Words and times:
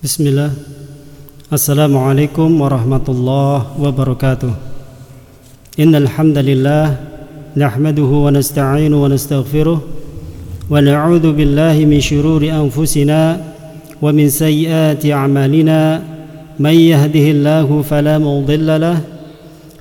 بسم 0.00 0.26
الله. 0.32 0.50
السلام 1.52 1.92
عليكم 1.92 2.48
ورحمة 2.60 3.06
الله 3.08 3.56
وبركاته. 3.84 4.52
إن 5.76 5.92
الحمد 5.92 6.38
لله 6.40 6.96
نحمده 7.56 8.10
ونستعين 8.24 8.94
ونستغفره 8.96 9.78
ونعوذ 10.72 11.26
بالله 11.36 11.76
من 11.84 12.00
شرور 12.00 12.48
أنفسنا 12.48 13.20
ومن 14.00 14.26
سيئات 14.32 15.04
أعمالنا. 15.04 15.80
من 16.56 16.76
يهده 16.80 17.26
الله 17.36 17.68
فلا 17.84 18.16
مضل 18.16 18.80
له 18.80 18.98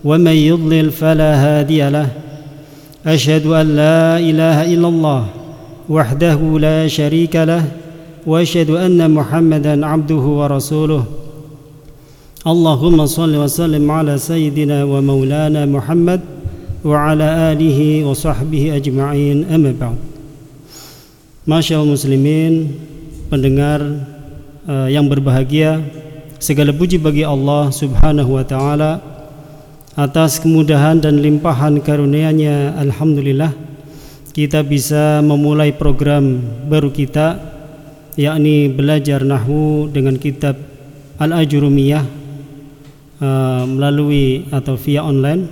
ومن 0.04 0.36
يضلل 0.36 0.91
فلا 0.91 1.31
هادي 1.43 1.89
له. 1.89 2.07
أشهد 3.07 3.47
أن 3.47 3.67
لا 3.71 4.20
إله 4.20 4.67
إلا 4.67 4.88
الله 4.88 5.21
وحده 5.89 6.39
لا 6.59 6.88
شريك 6.91 7.36
له 7.36 7.63
واشهد 8.29 8.70
ان 8.70 9.11
محمدا 9.11 9.86
عبده 9.86 10.24
ورسوله 10.40 11.04
اللهم 12.46 13.07
صل 13.07 13.36
وسلم 13.36 13.90
على 13.90 14.18
سيدنا 14.18 14.84
ومولانا 14.84 15.66
محمد 15.66 16.21
وعلى 16.84 17.26
اله 17.53 18.04
وصحبه 18.04 18.76
اجمعين 18.76 19.39
اما 19.54 19.72
بعد 19.80 19.98
Masya 21.44 21.76
muslimin 21.84 22.72
pendengar 23.29 23.84
uh, 24.64 24.89
yang 24.89 25.04
berbahagia 25.04 25.84
segala 26.40 26.72
puji 26.72 26.96
bagi 26.96 27.21
Allah 27.21 27.68
subhanahu 27.68 28.40
wa 28.40 28.44
ta'ala 28.48 29.04
atas 29.93 30.40
kemudahan 30.40 31.04
dan 31.04 31.21
limpahan 31.21 31.84
karunia-Nya 31.84 32.80
alhamdulillah 32.80 33.53
kita 34.33 34.64
bisa 34.64 35.20
memulai 35.20 35.77
program 35.77 36.41
baru 36.64 36.89
kita 36.89 37.36
yakni 38.16 38.72
belajar 38.72 39.22
nahwu 39.22 39.91
dengan 39.91 40.17
kitab 40.17 40.58
Al-Ajrumiyah 41.19 42.05
uh, 43.22 43.64
melalui 43.67 44.47
atau 44.50 44.80
via 44.80 45.03
online. 45.03 45.45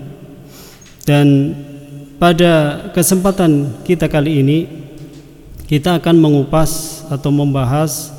Dan 1.03 1.53
pada 2.17 2.87
kesempatan 2.95 3.83
kita 3.83 4.07
kali 4.09 4.41
ini 4.41 4.57
kita 5.67 5.99
akan 5.99 6.15
mengupas 6.17 7.03
atau 7.11 7.29
membahas 7.29 8.15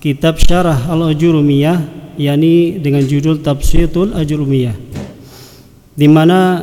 kitab 0.00 0.40
Syarah 0.40 0.88
Al-Ajrumiyah 0.88 1.78
yakni 2.18 2.82
dengan 2.82 3.06
judul 3.06 3.38
Tafsirul 3.44 4.16
Ajrumiyah 4.16 4.74
di 5.98 6.06
mana 6.06 6.62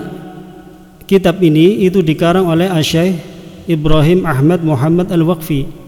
kitab 1.04 1.44
ini 1.44 1.84
itu 1.84 2.00
dikarang 2.00 2.48
oleh 2.48 2.72
Asy 2.72 3.20
Ibrahim 3.68 4.24
Ahmad 4.24 4.64
Muhammad 4.64 5.12
Al-Waqfi 5.12 5.85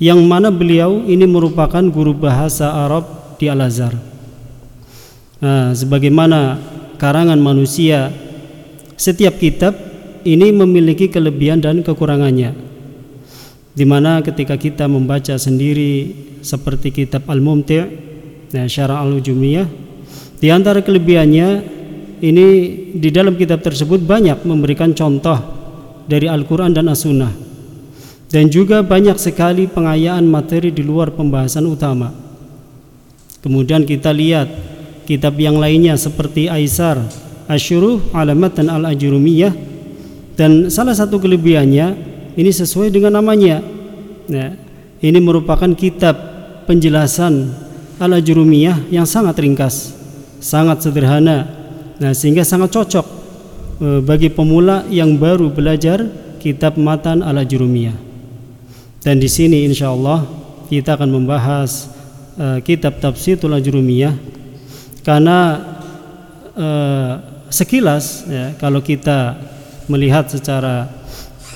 yang 0.00 0.24
mana 0.24 0.48
beliau 0.48 1.04
ini 1.04 1.28
merupakan 1.28 1.84
guru 1.92 2.16
bahasa 2.16 2.72
Arab 2.72 3.36
di 3.36 3.52
Al-Azhar. 3.52 3.92
Nah, 5.44 5.76
sebagaimana 5.76 6.56
karangan 6.96 7.36
manusia, 7.36 8.08
setiap 8.96 9.36
kitab 9.36 9.76
ini 10.24 10.56
memiliki 10.56 11.12
kelebihan 11.12 11.60
dan 11.60 11.84
kekurangannya. 11.84 12.56
Di 13.76 13.84
mana 13.84 14.24
ketika 14.24 14.56
kita 14.56 14.88
membaca 14.88 15.36
sendiri 15.36 16.16
seperti 16.40 16.96
kitab 16.96 17.28
Al-Mumti' 17.28 17.84
nah, 18.56 18.64
Syarah 18.64 19.04
Al-Ujumiyah, 19.04 19.68
di 20.40 20.48
antara 20.48 20.80
kelebihannya 20.80 21.48
ini 22.24 22.46
di 22.96 23.08
dalam 23.12 23.36
kitab 23.36 23.60
tersebut 23.60 24.00
banyak 24.00 24.48
memberikan 24.48 24.96
contoh 24.96 25.36
dari 26.08 26.24
Al-Quran 26.24 26.72
dan 26.72 26.88
As-Sunnah 26.88 27.49
dan 28.30 28.46
juga 28.46 28.80
banyak 28.86 29.18
sekali 29.18 29.66
pengayaan 29.66 30.22
materi 30.22 30.70
di 30.70 30.86
luar 30.86 31.10
pembahasan 31.10 31.66
utama. 31.66 32.14
Kemudian 33.42 33.82
kita 33.82 34.14
lihat 34.14 34.46
kitab 35.04 35.34
yang 35.42 35.58
lainnya 35.58 35.98
seperti 35.98 36.46
Aisar, 36.46 37.02
Asyuruh, 37.50 38.14
Alamatan 38.14 38.70
Al-Ajrumiyah 38.70 39.50
dan 40.38 40.70
salah 40.70 40.94
satu 40.94 41.18
kelebihannya 41.18 41.98
ini 42.38 42.50
sesuai 42.54 42.94
dengan 42.94 43.18
namanya. 43.18 43.58
Nah, 44.30 44.54
ini 45.02 45.18
merupakan 45.18 45.68
kitab 45.74 46.14
penjelasan 46.70 47.50
Al-Ajrumiyah 47.98 48.94
yang 48.94 49.10
sangat 49.10 49.42
ringkas, 49.42 49.90
sangat 50.38 50.86
sederhana. 50.86 51.50
Nah, 51.98 52.14
sehingga 52.14 52.46
sangat 52.46 52.70
cocok 52.70 53.06
eh, 53.82 54.00
bagi 54.06 54.30
pemula 54.30 54.86
yang 54.86 55.18
baru 55.18 55.50
belajar 55.50 56.06
kitab 56.38 56.78
matan 56.78 57.26
Al-Ajrumiyah. 57.26 58.09
Dan 59.00 59.16
di 59.16 59.32
sini 59.32 59.64
insya 59.64 59.96
Allah 59.96 60.28
kita 60.68 60.92
akan 60.92 61.08
membahas 61.08 61.88
uh, 62.36 62.58
kitab 62.60 63.00
Tafsirul 63.00 63.56
Ajrumiyah. 63.56 64.12
Karena 65.00 65.56
uh, 66.52 67.12
sekilas 67.48 68.28
ya, 68.28 68.52
kalau 68.60 68.84
kita 68.84 69.40
melihat 69.88 70.28
secara 70.28 70.92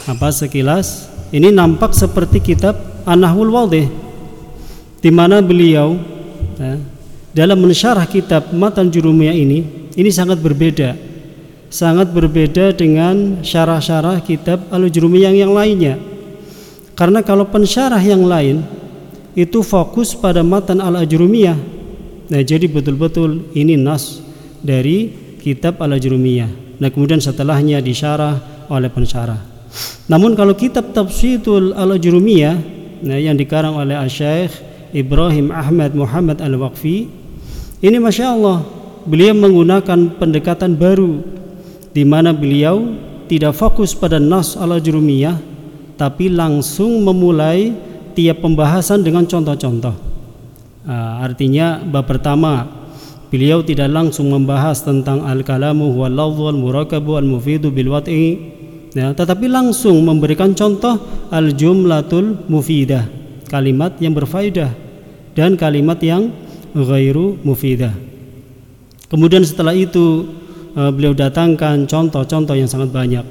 apa 0.09 0.29
sekilas 0.33 1.13
ini 1.37 1.53
nampak 1.53 1.93
seperti 1.93 2.41
kitab 2.41 2.81
An-Nahwul 3.05 3.53
Wadih 3.53 3.93
di 5.05 5.13
mana 5.13 5.45
beliau 5.45 6.01
ya, 6.57 6.81
dalam 7.37 7.61
mensyarah 7.61 8.09
kitab 8.09 8.57
Matan 8.57 8.89
Jurumiyah 8.89 9.37
ini 9.37 9.93
ini 9.93 10.09
sangat 10.09 10.41
berbeda. 10.41 10.97
Sangat 11.69 12.15
berbeda 12.15 12.71
dengan 12.71 13.43
syarah-syarah 13.43 14.23
kitab 14.23 14.71
Al-Jurumiyah 14.71 15.35
yang, 15.35 15.51
yang 15.51 15.53
lainnya 15.53 16.14
karena 16.95 17.27
kalau 17.27 17.47
pensyarah 17.51 18.01
yang 18.01 18.23
lain 18.27 18.63
itu 19.35 19.67
fokus 19.67 20.15
pada 20.15 20.47
matan 20.47 20.79
al-ajrumiyah. 20.79 21.59
Nah, 22.31 22.43
jadi 22.43 22.71
betul-betul 22.71 23.51
ini 23.53 23.75
nas 23.75 24.23
dari 24.63 25.11
kitab 25.43 25.83
al-ajrumiyah. 25.83 26.79
Nah, 26.79 26.89
kemudian 26.89 27.19
setelahnya 27.19 27.83
disyarah 27.83 28.67
oleh 28.71 28.89
pensyarah. 28.89 29.39
Namun 30.07 30.39
kalau 30.39 30.55
kitab 30.55 30.95
tafsirul 30.95 31.75
al-ajrumiyah 31.75 32.57
nah, 33.03 33.19
yang 33.19 33.35
dikarang 33.35 33.75
oleh 33.75 33.99
Syekh 34.07 34.55
Ibrahim 34.95 35.51
Ahmad 35.51 35.99
Muhammad 35.99 36.39
Al-Waqfi 36.39 37.11
ini 37.83 37.99
Masya 37.99 38.27
Allah 38.39 38.63
beliau 39.03 39.35
menggunakan 39.35 40.15
pendekatan 40.17 40.79
baru 40.79 41.21
di 41.91 42.07
mana 42.07 42.31
beliau 42.31 42.95
tidak 43.27 43.59
fokus 43.59 43.93
pada 43.93 44.23
nas 44.23 44.55
al-ajrumiyah 44.55 45.54
tapi 45.95 46.31
langsung 46.31 47.03
memulai 47.03 47.75
tiap 48.15 48.43
pembahasan 48.43 49.03
dengan 49.03 49.27
contoh-contoh. 49.27 49.95
Uh, 50.85 51.25
artinya 51.25 51.81
bab 51.81 52.05
pertama 52.05 52.69
beliau 53.33 53.65
tidak 53.65 53.89
langsung 53.89 54.29
membahas 54.29 54.85
tentang 54.85 55.25
al-kalamu 55.25 55.91
wal 55.97 56.13
murakabu 56.55 57.17
al 57.17 57.25
mufidu 57.25 57.73
bil 57.73 57.89
wat'i 57.89 58.37
ya, 58.93 59.17
tetapi 59.17 59.49
langsung 59.49 60.05
memberikan 60.05 60.53
contoh 60.53 61.01
al-jumlatul 61.33 62.47
mufidah, 62.53 63.09
kalimat 63.49 63.97
yang 63.99 64.13
berfaedah 64.13 64.71
dan 65.33 65.57
kalimat 65.57 65.99
yang 66.05 66.31
ghairu 66.77 67.41
mufidah. 67.43 67.97
Kemudian 69.09 69.43
setelah 69.43 69.73
itu 69.73 70.27
uh, 70.77 70.93
beliau 70.93 71.17
datangkan 71.17 71.87
contoh-contoh 71.89 72.55
yang 72.55 72.69
sangat 72.69 72.93
banyak 72.93 73.25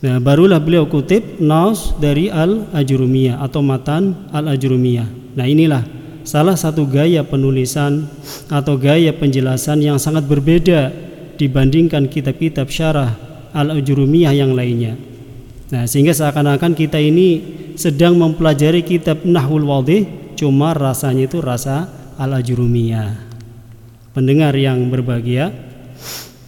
Nah, 0.00 0.16
barulah 0.16 0.56
beliau 0.56 0.88
kutip 0.88 1.36
nas 1.44 1.92
dari 2.00 2.32
Al-Ajrumiyah 2.32 3.44
atau 3.44 3.60
matan 3.60 4.32
Al-Ajrumiyah. 4.32 5.36
Nah, 5.36 5.44
inilah 5.44 5.84
salah 6.24 6.56
satu 6.56 6.88
gaya 6.88 7.20
penulisan 7.20 8.08
atau 8.48 8.80
gaya 8.80 9.12
penjelasan 9.12 9.84
yang 9.84 10.00
sangat 10.00 10.24
berbeda 10.24 10.88
dibandingkan 11.36 12.08
kitab-kitab 12.08 12.72
syarah 12.72 13.12
Al-Ajrumiyah 13.52 14.32
yang 14.32 14.56
lainnya. 14.56 14.96
Nah, 15.68 15.84
sehingga 15.84 16.16
seakan-akan 16.16 16.72
kita 16.72 16.96
ini 16.96 17.44
sedang 17.76 18.16
mempelajari 18.16 18.80
kitab 18.80 19.20
Nahwul 19.28 19.68
Wadih, 19.68 20.08
cuma 20.32 20.72
rasanya 20.72 21.28
itu 21.28 21.44
rasa 21.44 21.92
Al-Ajrumiyah. 22.16 23.28
Pendengar 24.16 24.56
yang 24.56 24.88
berbahagia. 24.88 25.52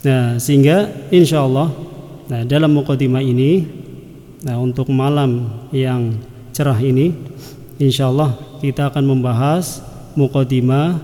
Nah, 0.09 0.41
sehingga 0.41 0.89
insya 1.13 1.45
Allah 1.45 1.92
Nah, 2.33 2.49
dalam 2.49 2.73
mukadimah 2.73 3.21
ini 3.21 3.69
nah 4.41 4.57
untuk 4.57 4.89
malam 4.89 5.53
yang 5.69 6.17
cerah 6.57 6.81
ini 6.81 7.13
insyaallah 7.77 8.59
kita 8.65 8.89
akan 8.89 9.05
membahas 9.05 9.85
mukadimah 10.17 10.97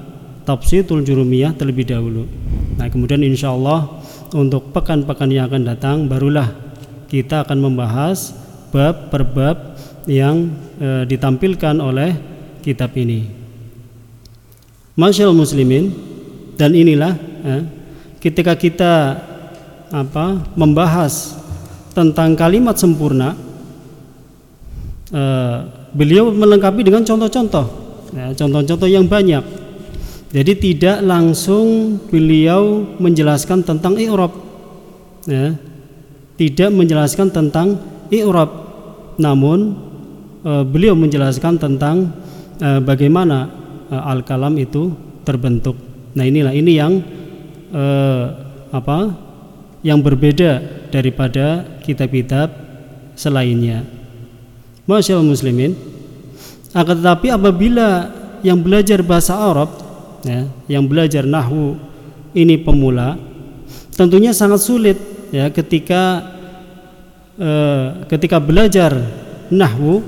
tafsirul 0.48 1.04
jurumiyah 1.04 1.52
terlebih 1.52 1.84
dahulu. 1.84 2.24
Nah, 2.80 2.88
kemudian 2.88 3.20
insyaallah 3.20 4.00
untuk 4.32 4.72
pekan-pekan 4.72 5.28
yang 5.28 5.52
akan 5.52 5.68
datang 5.68 6.08
barulah 6.08 6.48
kita 7.12 7.44
akan 7.44 7.60
membahas 7.60 8.32
bab 8.72 9.12
per 9.12 9.28
bab 9.28 9.76
yang 10.08 10.48
e, 10.80 11.04
ditampilkan 11.04 11.76
oleh 11.76 12.16
kitab 12.64 12.96
ini. 12.96 13.28
Masyaallah 14.96 15.36
muslimin 15.36 15.92
dan 16.56 16.72
inilah 16.72 17.12
eh, 17.44 17.62
ketika 18.18 18.58
kita 18.58 18.92
apa 19.88 20.44
membahas 20.54 21.38
tentang 21.96 22.36
kalimat 22.36 22.76
sempurna 22.76 23.34
uh, 25.12 25.58
beliau 25.96 26.30
melengkapi 26.30 26.84
dengan 26.84 27.02
contoh-contoh. 27.02 27.66
Ya, 28.12 28.32
contoh-contoh 28.32 28.88
yang 28.88 29.04
banyak. 29.04 29.44
Jadi 30.28 30.52
tidak 30.60 31.00
langsung 31.04 31.96
beliau 32.12 32.84
menjelaskan 33.00 33.64
tentang 33.64 33.96
i'rab. 33.96 34.32
Ya 35.24 35.56
tidak 36.38 36.70
menjelaskan 36.70 37.34
tentang 37.34 37.76
i'rab. 38.14 38.50
Namun 39.18 39.74
e, 40.46 40.52
beliau 40.62 40.94
menjelaskan 40.94 41.58
tentang 41.58 42.14
e, 42.62 42.78
bagaimana 42.78 43.50
e, 43.90 43.94
al-kalam 43.98 44.54
itu 44.54 44.94
terbentuk. 45.26 45.74
Nah 46.14 46.22
inilah 46.22 46.54
ini 46.54 46.72
yang 46.78 47.02
e, 47.74 47.84
apa 48.70 48.98
yang 49.88 50.04
berbeda 50.04 50.60
daripada 50.92 51.64
kitab-kitab 51.80 52.52
selainnya. 53.16 53.88
Masya 54.84 55.16
Allah 55.16 55.32
muslimin. 55.32 55.72
Akan 56.76 57.00
tetapi 57.00 57.32
apabila 57.32 58.12
yang 58.44 58.60
belajar 58.60 59.00
bahasa 59.00 59.32
Arab 59.32 59.72
ya, 60.20 60.44
yang 60.68 60.84
belajar 60.84 61.24
nahwu 61.24 61.80
ini 62.36 62.60
pemula 62.60 63.16
tentunya 63.96 64.36
sangat 64.36 64.60
sulit 64.62 65.00
ya 65.32 65.48
ketika 65.48 66.22
eh, 67.40 68.04
ketika 68.06 68.36
belajar 68.38 68.94
nahwu 69.48 70.04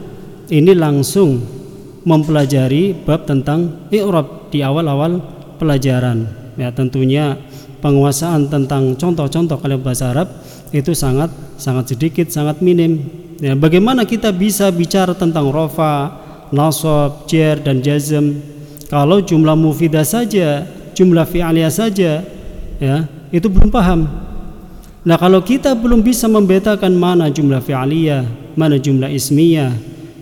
ini 0.52 0.76
langsung 0.76 1.40
mempelajari 2.04 2.92
bab 2.92 3.24
tentang 3.24 3.88
i'rab 3.92 4.52
di 4.52 4.60
awal-awal 4.64 5.20
pelajaran. 5.60 6.26
Ya 6.58 6.72
tentunya 6.74 7.38
penguasaan 7.80 8.52
tentang 8.52 8.94
contoh-contoh 8.94 9.58
kalimat 9.58 9.90
bahasa 9.90 10.12
Arab 10.12 10.28
itu 10.70 10.94
sangat 10.94 11.32
sangat 11.56 11.96
sedikit 11.96 12.30
sangat 12.30 12.60
minim. 12.60 13.08
Ya 13.40 13.56
bagaimana 13.56 14.04
kita 14.04 14.30
bisa 14.30 14.68
bicara 14.68 15.16
tentang 15.16 15.48
rofa 15.48 16.12
nasab 16.52 17.26
jar 17.26 17.58
dan 17.58 17.80
jazm? 17.80 18.38
Kalau 18.92 19.24
jumlah 19.24 19.56
mufidah 19.56 20.04
saja 20.04 20.68
jumlah 20.94 21.24
fi'aliyah 21.24 21.72
saja 21.72 22.20
ya 22.78 22.96
itu 23.32 23.48
belum 23.48 23.72
paham. 23.72 24.06
Nah 25.00 25.16
kalau 25.16 25.40
kita 25.40 25.72
belum 25.72 26.04
bisa 26.04 26.28
membedakan 26.28 26.92
mana 26.92 27.32
jumlah 27.32 27.64
fi'aliyah 27.64 28.28
mana 28.54 28.76
jumlah 28.76 29.08
ismiyah 29.08 29.72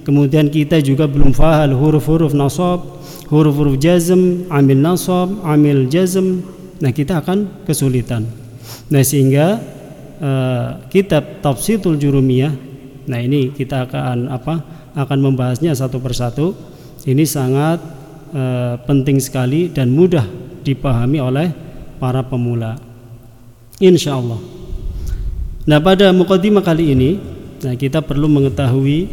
kemudian 0.08 0.48
kita 0.48 0.80
juga 0.80 1.04
belum 1.04 1.36
faham 1.36 1.76
huruf-huruf 1.76 2.32
nasab 2.32 2.80
huruf-huruf 3.28 3.76
jazm 3.76 4.48
amil 4.48 4.80
nasab 4.80 5.28
amil 5.44 5.84
jazm 5.84 6.40
nah 6.78 6.90
kita 6.94 7.22
akan 7.22 7.64
kesulitan. 7.66 8.26
Nah 8.92 9.02
sehingga 9.02 9.58
uh, 10.20 10.68
kitab 10.92 11.42
tafsirul 11.42 11.98
jurumiyah 11.98 12.54
nah 13.08 13.18
ini 13.18 13.50
kita 13.56 13.88
akan 13.88 14.28
apa 14.28 14.54
akan 14.94 15.18
membahasnya 15.18 15.74
satu 15.74 15.98
persatu. 15.98 16.54
Ini 17.08 17.24
sangat 17.24 17.80
uh, 18.36 18.76
penting 18.84 19.16
sekali 19.22 19.72
dan 19.72 19.88
mudah 19.88 20.26
dipahami 20.60 21.18
oleh 21.22 21.48
para 21.96 22.20
pemula. 22.26 22.88
Insya 23.78 24.18
Allah 24.18 24.38
nah 25.68 25.78
pada 25.78 26.10
mukadimah 26.10 26.64
kali 26.64 26.96
ini 26.96 27.10
nah 27.62 27.74
kita 27.78 28.02
perlu 28.02 28.26
mengetahui 28.26 29.06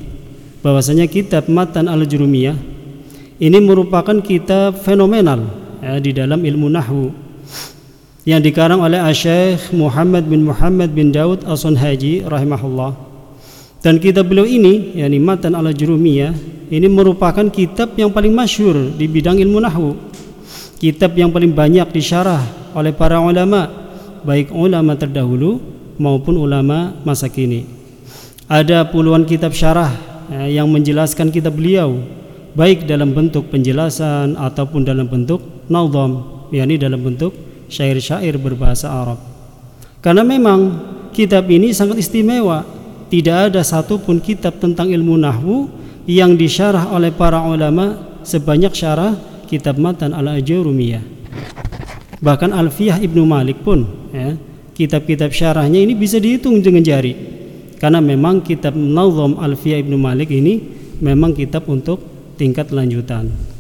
bahwasanya 0.66 1.06
kitab 1.06 1.46
matan 1.46 1.86
al-jurumiyah 1.86 2.58
ini 3.38 3.58
merupakan 3.62 4.16
kitab 4.24 4.80
fenomenal 4.82 5.46
ya, 5.84 6.00
di 6.02 6.16
dalam 6.16 6.42
ilmu 6.42 6.72
nahwu 6.72 7.25
yang 8.26 8.42
dikarang 8.42 8.82
oleh 8.82 8.98
Syekh 9.14 9.70
Muhammad 9.70 10.26
bin 10.26 10.42
Muhammad 10.42 10.90
bin 10.90 11.14
Daud 11.14 11.46
As-Sunhaji 11.46 12.26
rahimahullah. 12.26 12.98
Dan 13.86 14.02
kitab 14.02 14.34
beliau 14.34 14.50
ini, 14.50 14.98
yakni 14.98 15.22
Matan 15.22 15.54
al-Jurumiyah, 15.54 16.34
ini 16.74 16.90
merupakan 16.90 17.46
kitab 17.54 17.94
yang 17.94 18.10
paling 18.10 18.34
masyhur 18.34 18.98
di 18.98 19.06
bidang 19.06 19.38
ilmu 19.38 19.62
nahwu. 19.62 19.94
Kitab 20.82 21.14
yang 21.14 21.30
paling 21.30 21.54
banyak 21.54 21.86
disyarah 21.94 22.42
oleh 22.74 22.90
para 22.98 23.22
ulama, 23.22 23.70
baik 24.26 24.50
ulama 24.50 24.98
terdahulu 24.98 25.62
maupun 26.02 26.42
ulama 26.42 26.98
masa 27.06 27.30
kini. 27.30 27.70
Ada 28.50 28.90
puluhan 28.90 29.30
kitab 29.30 29.54
syarah 29.54 29.94
eh, 30.34 30.58
yang 30.58 30.66
menjelaskan 30.74 31.30
kitab 31.30 31.54
beliau, 31.54 32.02
baik 32.58 32.90
dalam 32.90 33.14
bentuk 33.14 33.54
penjelasan 33.54 34.34
ataupun 34.34 34.82
dalam 34.82 35.06
bentuk 35.06 35.70
naudham, 35.70 36.26
yakni 36.50 36.82
dalam 36.82 37.06
bentuk 37.06 37.45
syair-syair 37.68 38.38
berbahasa 38.38 38.90
Arab. 38.92 39.20
Karena 40.02 40.22
memang 40.22 40.60
kitab 41.16 41.50
ini 41.50 41.74
sangat 41.74 42.02
istimewa. 42.02 42.62
Tidak 43.06 43.54
ada 43.54 43.62
satupun 43.62 44.18
kitab 44.18 44.58
tentang 44.58 44.90
ilmu 44.90 45.16
nahwu 45.18 45.70
yang 46.10 46.34
disyarah 46.34 46.90
oleh 46.94 47.14
para 47.14 47.42
ulama 47.42 48.18
sebanyak 48.26 48.74
syarah 48.74 49.14
kitab 49.46 49.78
Matan 49.78 50.14
al-Ajurumiyah. 50.14 51.02
Bahkan 52.22 52.50
Alfiyah 52.50 52.98
Ibnu 53.02 53.22
Malik 53.26 53.62
pun 53.62 53.86
ya, 54.10 54.34
kitab-kitab 54.74 55.30
syarahnya 55.30 55.78
ini 55.78 55.94
bisa 55.94 56.18
dihitung 56.18 56.62
dengan 56.66 56.82
jari. 56.82 57.14
Karena 57.78 58.02
memang 58.02 58.42
kitab 58.42 58.74
Nazam 58.74 59.38
Alfiyah 59.38 59.80
Ibnu 59.86 59.98
Malik 60.02 60.34
ini 60.34 60.58
memang 61.00 61.38
kitab 61.38 61.70
untuk 61.70 62.02
tingkat 62.36 62.74
lanjutan. 62.74 63.55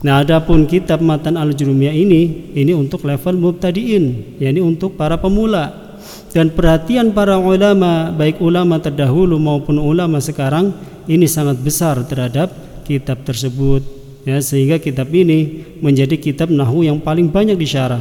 Nah, 0.00 0.24
adapun 0.24 0.64
kitab 0.64 1.04
Matan 1.04 1.36
Al-Jurumiyah 1.36 1.92
ini 1.92 2.52
ini 2.56 2.72
untuk 2.72 3.04
level 3.04 3.36
mubtadiin, 3.36 4.36
yakni 4.40 4.64
untuk 4.64 4.96
para 4.96 5.20
pemula. 5.20 5.92
Dan 6.32 6.56
perhatian 6.56 7.12
para 7.12 7.36
ulama, 7.36 8.08
baik 8.08 8.40
ulama 8.40 8.80
terdahulu 8.80 9.36
maupun 9.36 9.76
ulama 9.76 10.16
sekarang 10.22 10.72
ini 11.04 11.28
sangat 11.28 11.60
besar 11.60 12.00
terhadap 12.08 12.48
kitab 12.88 13.22
tersebut 13.26 14.00
ya 14.24 14.36
sehingga 14.40 14.76
kitab 14.76 15.08
ini 15.12 15.64
menjadi 15.80 16.16
kitab 16.20 16.48
nahwu 16.52 16.84
yang 16.84 17.00
paling 17.00 17.28
banyak 17.28 17.56
disyarah. 17.56 18.00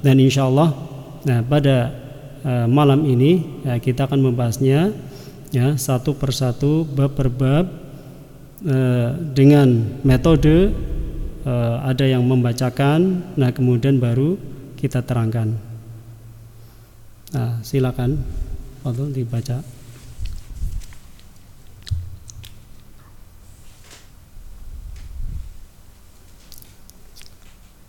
Dan 0.00 0.18
insya 0.18 0.48
Allah 0.48 0.72
nah 1.20 1.44
pada 1.44 1.92
uh, 2.42 2.64
malam 2.64 3.04
ini 3.04 3.62
ya, 3.68 3.76
kita 3.76 4.08
akan 4.08 4.32
membahasnya 4.32 4.96
ya 5.52 5.76
satu 5.76 6.16
persatu 6.16 6.88
bab 6.88 7.12
per 7.12 7.28
bab 7.28 7.68
uh, 8.64 9.10
dengan 9.36 10.00
metode 10.00 10.72
uh, 11.44 11.84
ada 11.84 12.04
yang 12.04 12.24
membacakan, 12.26 13.22
nah 13.36 13.50
kemudian 13.52 14.00
baru 14.00 14.36
kita 14.76 15.04
terangkan. 15.04 15.56
Nah, 17.30 17.62
silakan, 17.62 18.18
Fadul 18.80 19.12
dibaca. 19.12 19.60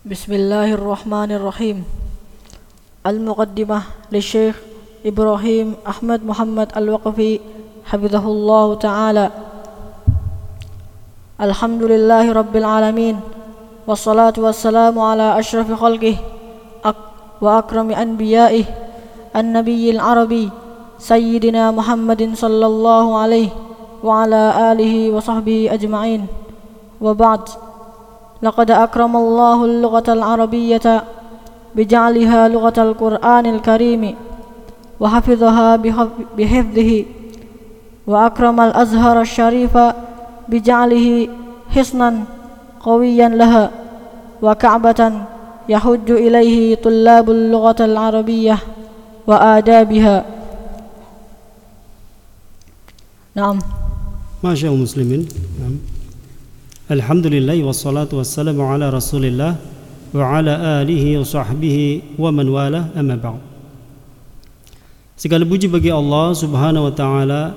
Bismillahirrahmanirrahim. 0.01 1.87
Al-Muqaddimah 3.01 4.13
li 4.13 4.21
Syekh 4.21 4.53
Ibrahim 5.01 5.73
Ahmad 5.81 6.21
Muhammad 6.21 6.69
Al-Waqfi 6.77 7.41
Hafizahullah 7.89 8.67
Ta'ala 8.77 9.25
Alhamdulillahi 11.41 12.29
Rabbil 12.29 12.61
Alamin 12.61 13.40
والصلاة 13.87 14.33
والسلام 14.37 14.99
على 14.99 15.39
أشرف 15.39 15.73
خلقه 15.73 16.15
وأكرم 17.41 17.91
أنبيائه 17.91 18.63
النبي 19.35 19.89
العربي 19.91 20.49
سيدنا 20.99 21.71
محمد 21.71 22.31
صلى 22.33 22.65
الله 22.65 23.17
عليه 23.19 23.49
وعلى 24.03 24.71
آله 24.71 25.11
وصحبه 25.11 25.69
أجمعين. 25.71 26.25
وبعد 27.01 27.49
لقد 28.41 28.71
أكرم 28.71 29.15
الله 29.17 29.65
اللغة 29.65 30.03
العربية 30.07 31.03
بجعلها 31.75 32.47
لغة 32.47 32.77
القرآن 32.77 33.45
الكريم 33.45 34.15
وحفظها 34.99 35.75
بحفظه 36.37 37.05
وأكرم 38.07 38.61
الأزهر 38.61 39.21
الشريف 39.21 39.77
بجعله 40.49 41.27
حصنا 41.69 42.23
قويا 42.80 43.28
لها 43.28 43.70
وكعبة 44.42 45.00
يحج 45.68 46.08
إليه 46.10 46.74
طلاب 46.74 47.26
اللغة 47.30 47.80
العربية 47.80 48.56
وآدابها 49.26 50.16
نعم 53.34 53.58
ما 54.42 54.54
شاء 54.54 54.72
المسلمين 54.72 55.28
نعم 55.60 55.76
الحمد 56.90 57.26
لله 57.26 57.58
والصلاة 57.64 58.08
والسلام 58.12 58.58
على 58.60 58.86
رسول 58.90 59.24
الله 59.24 59.52
وعلى 60.14 60.52
آله 60.80 61.04
وصحبه 61.18 61.76
ومن 62.18 62.46
والاه 62.48 62.84
أما 62.96 63.16
بعد 63.18 63.42
Segala 65.16 65.48
puji 65.48 65.64
bagi 65.64 65.88
Allah 65.88 66.36
Subhanahu 66.36 66.92
wa 66.92 66.94
taala 66.94 67.56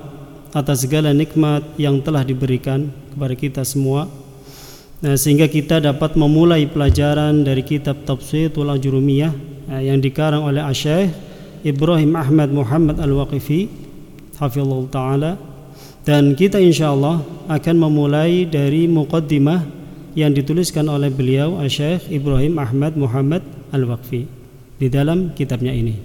atas 0.55 0.87
segala 0.87 1.11
nikmat 1.11 1.59
yang 1.75 1.99
telah 1.99 2.23
diberikan 2.23 2.87
kepada 3.11 3.35
kita 3.35 3.61
semua 3.67 4.07
Nah, 5.04 5.20
sehingga 5.20 5.44
kita 5.52 5.84
dapat 5.84 6.16
memulai 6.16 6.64
pelajaran 6.64 7.44
dari 7.44 7.60
kitab 7.60 8.08
Tafsirul 8.08 8.72
Ajurumiyah 8.72 9.36
eh, 9.68 9.92
yang 9.92 10.00
dikarang 10.00 10.48
oleh 10.48 10.64
Asy'ikh 10.64 11.12
Ibrahim 11.60 12.16
Ahmad 12.16 12.48
Muhammad 12.48 12.96
Al-Waqifi 12.96 13.68
hafizallahu 14.40 14.88
taala 14.88 15.36
dan 16.04 16.36
kita 16.36 16.60
insyaallah 16.60 17.24
akan 17.48 17.76
memulai 17.80 18.44
dari 18.44 18.84
muqaddimah 18.84 19.64
yang 20.14 20.30
dituliskan 20.30 20.86
oleh 20.86 21.10
beliau 21.10 21.58
Syekh 21.66 22.06
Ibrahim 22.12 22.60
Ahmad 22.60 22.94
Muhammad 22.94 23.42
Al-Waqfi 23.74 24.28
di 24.78 24.86
dalam 24.86 25.34
kitabnya 25.34 25.74
ini. 25.74 25.98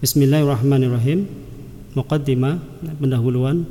Bismillahirrahmanirrahim. 0.00 1.47
Muqaddimah 1.96 2.60
pendahuluan. 3.00 3.64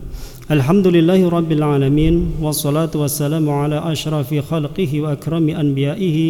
Alhamdulillahi 0.49 1.29
rabbil 1.29 1.61
alamin 1.61 2.33
wassalatu 2.41 3.05
wassalamu 3.05 3.53
ala 3.53 3.85
asrafi 3.85 4.41
khalqihi 4.41 5.05
wa 5.05 5.13
akrami 5.13 5.53
anbiya'ihi 5.53 6.27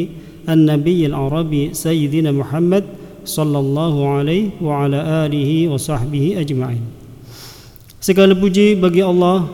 an-nabiyil 0.52 1.16
arabi 1.16 1.72
sayyidina 1.72 2.36
Muhammad 2.36 2.84
sallallahu 3.24 4.04
alaihi 4.04 4.52
wa 4.60 4.84
ala 4.84 5.24
alihi 5.24 5.72
wa 5.72 5.80
sahbihi 5.80 6.36
ajma'in. 6.44 6.84
Segala 8.04 8.36
puji 8.36 8.76
bagi 8.76 9.00
Allah 9.00 9.48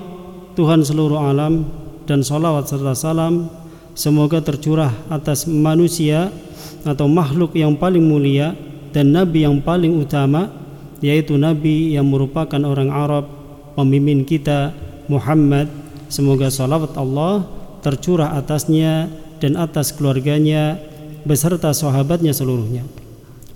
Tuhan 0.58 0.82
seluruh 0.82 1.22
alam 1.22 1.70
dan 2.10 2.26
salawat 2.26 2.66
serta 2.66 2.98
salam 2.98 3.50
semoga 3.94 4.42
tercurah 4.42 4.90
atas 5.10 5.46
manusia 5.46 6.34
atau 6.82 7.06
makhluk 7.06 7.54
yang 7.54 7.78
paling 7.78 8.02
mulia 8.02 8.58
dan 8.90 9.14
nabi 9.14 9.46
yang 9.46 9.62
paling 9.62 9.98
utama 9.98 10.63
yaitu 11.04 11.36
nabi 11.36 11.94
yang 11.94 12.08
merupakan 12.08 12.58
orang 12.64 12.88
Arab 12.88 13.28
pemimpin 13.76 14.24
kita 14.24 14.72
Muhammad. 15.12 15.68
Semoga 16.08 16.48
salawat 16.48 16.96
Allah 16.96 17.44
tercurah 17.84 18.40
atasnya 18.40 19.12
dan 19.44 19.60
atas 19.60 19.92
keluarganya 19.92 20.80
beserta 21.28 21.76
sahabatnya 21.76 22.32
seluruhnya. 22.32 22.88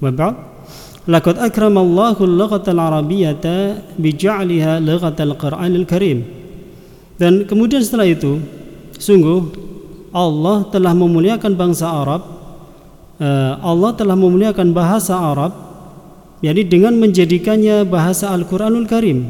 Wa 0.04 0.12
ba'd. 0.12 0.36
Laqad 1.08 1.40
akramallahu 1.40 2.20
al-lughatal 2.28 2.84
arabiyyata 2.84 3.80
bija'liha 3.96 4.84
lughatal 4.84 5.40
qur'anil 5.40 5.88
karim 5.88 6.38
dan 7.18 7.50
kemudian 7.50 7.82
setelah 7.82 8.06
itu, 8.06 8.38
sungguh 9.02 9.50
Allah 10.14 10.70
telah 10.70 10.94
memuliakan 10.94 11.58
bangsa 11.58 11.90
Arab. 11.90 12.22
Eh, 13.18 13.54
Allah 13.58 13.92
telah 13.98 14.14
memuliakan 14.14 14.70
bahasa 14.70 15.18
Arab, 15.18 15.52
jadi 16.44 16.62
dengan 16.66 16.96
menjadikannya 16.98 17.88
bahasa 17.88 18.30
Al-Quranul 18.30 18.86
Karim. 18.86 19.30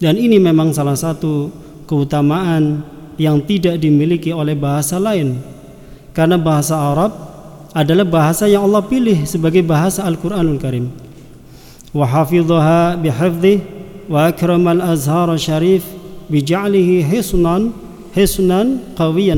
Dan 0.00 0.18
ini 0.18 0.40
memang 0.42 0.74
salah 0.74 0.98
satu 0.98 1.52
keutamaan 1.86 2.82
yang 3.20 3.40
tidak 3.44 3.78
dimiliki 3.78 4.34
oleh 4.34 4.58
bahasa 4.58 4.98
lain, 4.98 5.38
karena 6.16 6.34
bahasa 6.34 6.74
Arab 6.74 7.12
adalah 7.70 8.06
bahasa 8.06 8.50
yang 8.50 8.66
Allah 8.66 8.82
pilih 8.84 9.22
sebagai 9.22 9.62
bahasa 9.62 10.02
Al-Quranul 10.02 10.58
Karim. 10.58 10.90
Wa 11.94 12.10
hafidhaha 12.10 12.98
bihifdhi 12.98 13.62
wa 14.10 14.28
akramal 14.28 14.82
azhar 14.82 15.30
syarif 15.38 15.86
bija'lihi 16.28 17.06
hisnan 17.06 17.72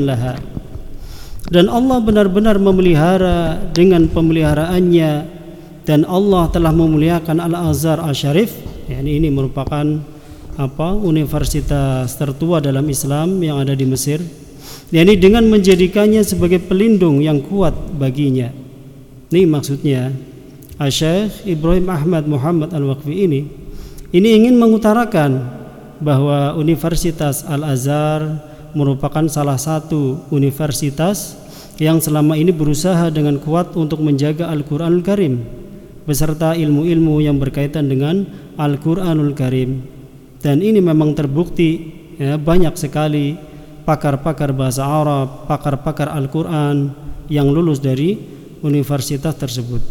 laha 0.03 0.35
dan 1.47 1.71
Allah 1.71 1.99
benar-benar 2.03 2.59
memelihara 2.59 3.62
dengan 3.71 4.11
pemeliharaannya 4.11 5.36
dan 5.87 6.02
Allah 6.02 6.50
telah 6.50 6.75
memuliakan 6.75 7.38
Al-Azhar 7.38 8.02
Al-Syarif 8.02 8.50
yakni 8.90 9.23
ini 9.23 9.28
merupakan 9.31 9.87
apa 10.59 10.88
universitas 10.99 12.16
tertua 12.19 12.59
dalam 12.59 12.83
Islam 12.90 13.38
yang 13.38 13.62
ada 13.62 13.76
di 13.76 13.87
Mesir. 13.87 14.19
Yakni 14.90 15.19
dengan 15.19 15.47
menjadikannya 15.47 16.23
sebagai 16.26 16.62
pelindung 16.62 17.23
yang 17.23 17.43
kuat 17.43 17.75
baginya. 17.99 18.50
Ini 19.31 19.43
maksudnya 19.47 20.14
Syekh 20.90 21.47
Ibrahim 21.47 21.90
Ahmad 21.90 22.25
Muhammad 22.31 22.71
Al-Waqfi 22.75 23.14
ini 23.14 23.40
ini 24.14 24.28
ingin 24.38 24.55
mengutarakan 24.55 25.43
bahwa 25.99 26.55
Universitas 26.55 27.43
Al-Azhar 27.47 28.43
merupakan 28.76 29.26
salah 29.26 29.59
satu 29.59 30.23
universitas 30.31 31.35
yang 31.83 31.99
selama 31.99 32.38
ini 32.38 32.55
berusaha 32.55 33.11
dengan 33.11 33.40
kuat 33.43 33.75
untuk 33.75 33.99
menjaga 34.05 34.47
Al-Qur'anul 34.52 35.02
Karim 35.02 35.66
beserta 36.07 36.55
ilmu-ilmu 36.55 37.19
yang 37.19 37.37
berkaitan 37.37 37.91
dengan 37.91 38.25
Al-Qur'anul 38.57 39.35
Karim. 39.35 39.83
Dan 40.39 40.63
ini 40.63 40.79
memang 40.79 41.13
terbukti 41.19 41.71
ya, 42.17 42.39
banyak 42.39 42.79
sekali 42.79 43.35
pakar-pakar 43.83 44.55
bahasa 44.55 44.87
Arab, 44.87 45.51
pakar-pakar 45.51 46.09
Al-Qur'an 46.15 46.95
yang 47.27 47.51
lulus 47.51 47.83
dari 47.83 48.15
universitas 48.63 49.35
tersebut. 49.35 49.83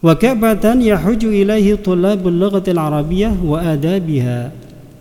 Wa 0.00 0.16
ka'batan 0.16 0.80
yahuju 0.80 1.28
ilaihi 1.28 1.76
tulabul 1.76 2.32
lughatil 2.32 2.78
wa 3.44 3.58
adabiha. 3.60 4.54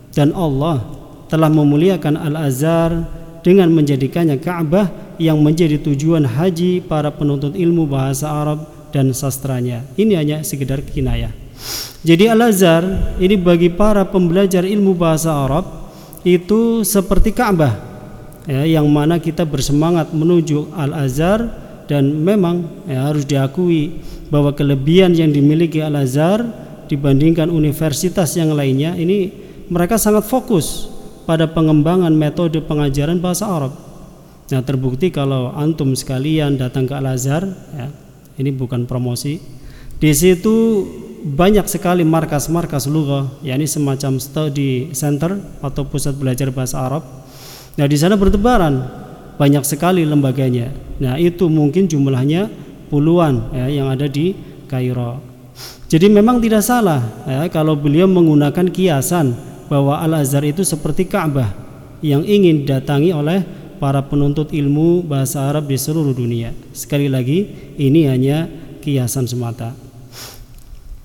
Dan 0.10 0.34
Allah 0.34 0.84
telah 1.29 1.48
memuliakan 1.48 2.17
Al-Azhar 2.17 3.05
dengan 3.46 3.72
menjadikannya 3.72 4.41
Ka'bah 4.41 4.89
yang 5.22 5.39
menjadi 5.39 5.79
tujuan 5.79 6.25
haji 6.25 6.84
para 6.84 7.13
penuntut 7.13 7.55
ilmu 7.55 7.88
bahasa 7.88 8.27
Arab 8.27 8.78
dan 8.89 9.13
sastranya. 9.13 9.86
Ini 9.98 10.13
hanya 10.17 10.38
sekedar 10.41 10.81
kinayah. 10.86 11.31
Jadi 12.00 12.31
Al-Azhar 12.31 13.15
ini 13.19 13.36
bagi 13.36 13.67
para 13.67 14.08
pembelajar 14.08 14.63
ilmu 14.63 14.96
bahasa 14.96 15.36
Arab 15.36 15.91
itu 16.24 16.84
seperti 16.88 17.36
Ka'bah 17.36 17.75
ya, 18.48 18.63
yang 18.63 18.88
mana 18.88 19.19
kita 19.19 19.43
bersemangat 19.43 20.15
menuju 20.15 20.72
Al-Azhar 20.72 21.43
dan 21.91 22.08
memang 22.24 22.86
ya, 22.88 23.12
harus 23.12 23.27
diakui 23.27 24.00
bahwa 24.31 24.55
kelebihan 24.55 25.12
yang 25.12 25.36
dimiliki 25.36 25.84
Al-Azhar 25.84 26.46
dibandingkan 26.88 27.51
universitas 27.51 28.34
yang 28.39 28.55
lainnya 28.55 28.96
ini 28.96 29.29
mereka 29.67 30.00
sangat 30.00 30.24
fokus 30.25 30.88
pada 31.27 31.46
pengembangan 31.46 32.15
metode 32.15 32.63
pengajaran 32.63 33.19
bahasa 33.22 33.46
Arab. 33.46 33.74
Nah, 34.50 34.65
terbukti 34.65 35.13
kalau 35.13 35.53
antum 35.53 35.93
sekalian 35.93 36.58
datang 36.58 36.89
ke 36.89 36.96
Al-Azhar 36.98 37.46
ya, 37.75 37.88
ini 38.39 38.55
bukan 38.55 38.88
promosi. 38.88 39.38
Di 40.00 40.15
situ 40.15 40.88
banyak 41.19 41.67
sekali 41.67 42.08
markas-markas 42.08 42.88
lughah, 42.88 43.27
yakni 43.43 43.67
semacam 43.67 44.15
study 44.17 44.96
center 44.96 45.36
atau 45.60 45.84
pusat 45.84 46.15
belajar 46.15 46.48
bahasa 46.55 46.79
Arab. 46.79 47.03
Nah, 47.75 47.86
di 47.86 48.00
sana 48.00 48.15
bertebaran 48.15 48.79
banyak 49.36 49.63
sekali 49.67 50.08
lembaganya. 50.08 50.72
Nah, 51.03 51.19
itu 51.19 51.51
mungkin 51.51 51.91
jumlahnya 51.91 52.48
puluhan 52.88 53.51
ya, 53.51 53.67
yang 53.67 53.88
ada 53.91 54.08
di 54.08 54.31
Kairo. 54.72 55.19
Jadi 55.91 56.08
memang 56.08 56.39
tidak 56.39 56.63
salah 56.63 57.03
ya, 57.27 57.51
kalau 57.51 57.75
beliau 57.75 58.08
menggunakan 58.08 58.72
kiasan 58.72 59.36
bahwa 59.67 60.00
Al 60.00 60.24
Azhar 60.24 60.46
itu 60.48 60.63
seperti 60.63 61.03
Ka'bah 61.10 61.51
yang 62.00 62.24
ingin 62.24 62.63
didatangi 62.63 63.12
oleh 63.12 63.43
para 63.82 64.00
penuntut 64.00 64.54
ilmu 64.54 65.04
bahasa 65.04 65.44
Arab 65.50 65.68
di 65.68 65.76
seluruh 65.76 66.14
dunia. 66.16 66.54
Sekali 66.73 67.11
lagi 67.11 67.46
ini 67.76 68.08
hanya 68.08 68.49
kiasan 68.80 69.26
semata. 69.28 69.73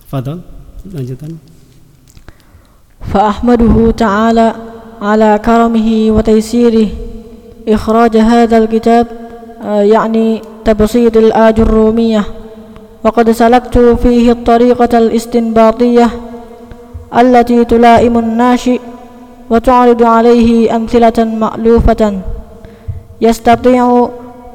Fadal, 0.09 0.41
lanjutan. 0.87 1.37
فأحمده 3.09 3.91
تعالى 3.91 4.47
على 5.01 5.39
كرمه 5.45 5.89
وتيسيره 6.11 6.87
إخراج 7.69 8.17
هذا 8.17 8.57
الكتاب 8.57 9.05
يعني 9.65 10.41
تبسيط 10.65 11.17
الآج 11.17 11.59
الرومية 11.59 12.23
وقد 13.03 13.31
سلكت 13.31 13.77
فيه 13.77 14.31
الطريقة 14.31 14.97
الاستنباطية 14.97 16.07
التي 17.17 17.65
تلائم 17.65 18.17
الناشئ 18.17 18.79
وتعرض 19.49 20.03
عليه 20.03 20.75
أمثلة 20.75 21.17
مألوفة 21.17 22.01
يستطيع 23.24 24.08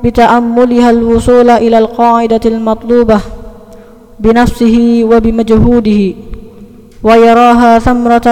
بتأملها 0.04 0.90
الوصول 0.90 1.50
إلى 1.50 1.78
القاعدة 1.78 2.44
المطلوبة 2.46 3.20
بنفسه 4.20 5.02
وبمجهوده 5.12 6.02
ويراها 7.04 7.80
ثمرة 7.80 8.28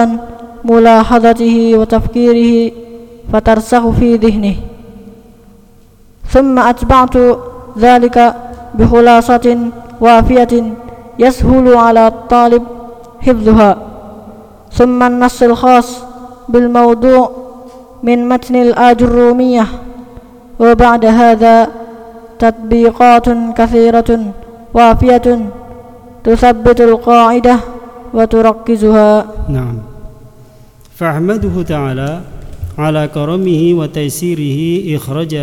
ملاحظته 0.64 1.72
وتفكيره 1.78 2.72
فترسخ 3.32 3.90
في 3.90 4.16
ذهنه. 4.16 4.54
ثم 6.30 6.58
أتبعت 6.58 7.16
ذلك 7.78 8.34
بخلاصة 8.74 9.46
وافية 10.00 10.52
يسهل 11.18 11.74
على 11.74 12.06
الطالب 12.06 12.62
حفظها. 13.20 13.70
ثم 14.72 15.02
النص 15.02 15.42
الخاص 15.42 15.88
بالموضوع 16.48 17.30
من 18.02 18.28
متن 18.28 18.56
الآج 18.56 19.02
الرومية. 19.02 19.66
وبعد 20.59 21.05
هذا 21.05 21.67
تطبيقات 22.39 23.27
كثيرة 23.57 24.09
وافية 24.73 25.27
تثبت 26.23 26.81
القاعدة 26.81 27.55
وتركزها 28.13 29.25
نعم 29.49 29.77
فأحمده 30.95 31.61
تعالى 31.61 32.21
على 32.77 33.07
كرمه 33.07 33.63
وتيسيره 33.73 34.59
إخراج 34.97 35.33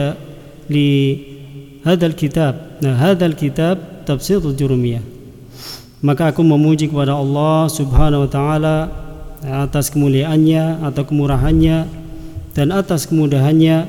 hadal 1.83 2.15
kitab 2.15 2.79
nah 2.85 2.95
hadal 2.95 3.35
kitab 3.35 4.07
tafsirul 4.07 4.55
jurumiyah 4.55 5.03
maka 6.05 6.29
aku 6.31 6.45
memuji 6.45 6.87
kepada 6.89 7.17
Allah 7.17 7.69
subhanahu 7.69 8.25
wa 8.25 8.31
ta'ala 8.31 8.77
atas 9.41 9.89
kemuliaannya 9.89 10.85
atau 10.85 11.03
kemurahannya 11.05 11.89
dan 12.53 12.69
atas 12.71 13.09
kemudahannya 13.09 13.89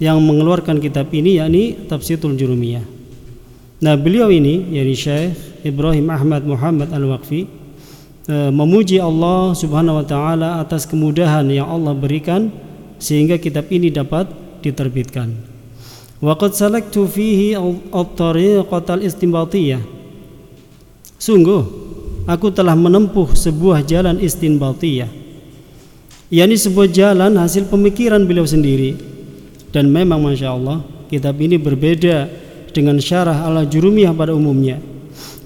yang 0.00 0.16
mengeluarkan 0.24 0.80
kitab 0.80 1.12
ini 1.12 1.36
yakni 1.36 1.76
Tafsirul 1.84 2.34
Jurumiyah. 2.34 2.82
Nah, 3.84 3.94
beliau 4.00 4.32
ini 4.32 4.72
yakni 4.72 4.96
Syekh 4.96 5.36
Ibrahim 5.60 6.08
Ahmad 6.08 6.42
Muhammad 6.48 6.88
Al-Waqfi 6.88 7.44
e, 8.24 8.36
memuji 8.48 8.96
Allah 8.96 9.52
Subhanahu 9.52 10.00
wa 10.00 10.06
taala 10.08 10.48
atas 10.64 10.88
kemudahan 10.88 11.44
yang 11.52 11.68
Allah 11.68 11.92
berikan 11.92 12.48
sehingga 12.96 13.36
kitab 13.36 13.68
ini 13.68 13.92
dapat 13.92 14.28
diterbitkan. 14.64 15.36
Waqad 16.20 16.52
salaktu 16.56 17.04
fihi 17.04 17.56
at-tariqatal 17.92 19.04
istinbatiyah. 19.04 19.80
Sungguh 21.20 21.64
aku 22.24 22.48
telah 22.52 22.76
menempuh 22.76 23.36
sebuah 23.36 23.84
jalan 23.84 24.16
istinbatiyah. 24.20 25.08
yakni 26.32 26.56
sebuah 26.56 26.88
jalan 26.88 27.36
hasil 27.36 27.68
pemikiran 27.68 28.22
beliau 28.22 28.46
sendiri 28.46 29.19
dan 29.70 29.90
memang 29.90 30.22
Masya 30.22 30.54
Allah 30.54 30.82
kitab 31.10 31.38
ini 31.38 31.58
berbeda 31.58 32.30
dengan 32.70 32.98
syarah 33.02 33.46
ala 33.46 33.66
jurumiyah 33.66 34.14
pada 34.14 34.34
umumnya. 34.34 34.78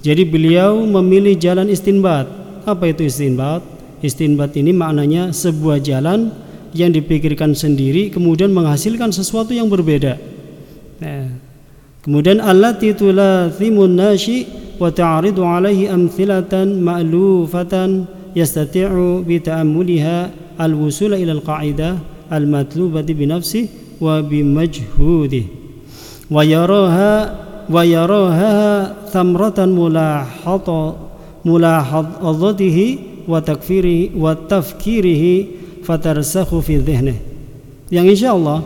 Jadi 0.05 0.21
beliau 0.21 0.85
memilih 0.85 1.33
jalan 1.37 1.65
istinbat. 1.69 2.29
Apa 2.65 2.93
itu 2.93 3.09
istinbat? 3.09 3.75
istinbat 4.05 4.53
ini 4.53 4.69
maknanya 4.69 5.33
sebuah 5.33 5.81
jalan 5.81 6.29
yang 6.75 6.93
dipikirkan 6.93 7.57
sendiri 7.57 8.13
kemudian 8.13 8.53
menghasilkan 8.53 9.09
sesuatu 9.09 9.55
yang 9.55 9.65
berbeda. 9.65 10.19
Nah, 11.01 11.33
kemudian 12.05 12.37
allati 12.37 12.93
tulathimun 12.93 13.97
nashi 13.97 14.45
wa 14.77 14.91
ta'ridu 14.93 15.41
alaihi 15.41 15.89
amthilatan 15.89 16.83
ma'lufatan 16.83 18.05
yastati'u 18.37 19.23
bi 19.23 19.39
ta'ammuliha 19.39 20.17
al-wusula 20.59 21.15
ila 21.15 21.39
al-qa'idah 21.39 22.29
al-matlubati 22.29 23.15
bi 23.15 23.25
nafsihi 23.25 23.84
وبمجهوده 24.00 25.44
ويراها 26.30 27.12
ويراها 27.70 28.56
ثمرة 29.12 29.58
ملاحظة 29.80 30.94
ملاحظته 31.44 32.78
وتكفيره 33.28 33.98
وتفكيره 34.16 35.24
فترسخ 35.86 36.48
في 36.58 36.74
ذهنه 36.80 37.16
yang 37.90 38.06
insya 38.06 38.38
Allah 38.38 38.62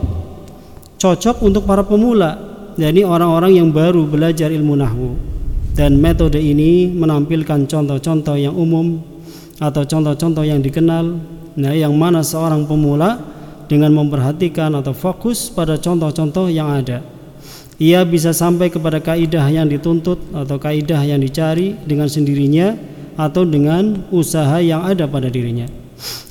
cocok 1.01 1.41
untuk 1.41 1.65
para 1.65 1.81
pemula 1.81 2.37
yakni 2.77 3.01
orang-orang 3.01 3.57
yang 3.57 3.69
baru 3.73 4.05
belajar 4.05 4.53
ilmu 4.53 4.77
nahwu 4.77 5.17
dan 5.73 5.97
metode 5.97 6.39
ini 6.39 6.87
menampilkan 6.93 7.67
contoh-contoh 7.67 8.37
yang 8.37 8.53
umum 8.53 9.01
atau 9.59 9.83
contoh-contoh 9.83 10.45
yang 10.45 10.61
dikenal 10.61 11.17
nah 11.57 11.73
yang 11.73 11.95
mana 11.95 12.21
seorang 12.21 12.67
pemula 12.69 13.28
dengan 13.70 13.94
memperhatikan 13.94 14.74
atau 14.74 14.90
fokus 14.90 15.46
pada 15.46 15.78
contoh-contoh 15.78 16.50
yang 16.50 16.66
ada. 16.66 17.06
Ia 17.78 18.02
bisa 18.02 18.34
sampai 18.34 18.66
kepada 18.68 18.98
kaidah 18.98 19.46
yang 19.46 19.70
dituntut 19.70 20.18
atau 20.34 20.58
kaidah 20.58 21.00
yang 21.06 21.22
dicari 21.22 21.78
dengan 21.86 22.10
sendirinya 22.10 22.74
atau 23.14 23.46
dengan 23.46 24.10
usaha 24.10 24.58
yang 24.58 24.82
ada 24.82 25.06
pada 25.06 25.30
dirinya. 25.30 25.70